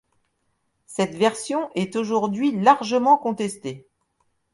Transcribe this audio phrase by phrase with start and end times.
[0.87, 3.85] Cette version est aujourd'hui largement contestée.